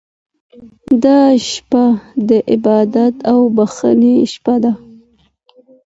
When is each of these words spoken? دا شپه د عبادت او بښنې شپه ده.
دا 1.03 1.19
شپه 1.49 1.83
د 2.29 2.31
عبادت 2.53 3.15
او 3.31 3.39
بښنې 3.55 4.15
شپه 4.33 4.55
ده. 4.63 4.71